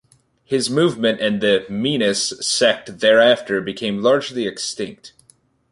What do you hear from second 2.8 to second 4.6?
thereafter became largely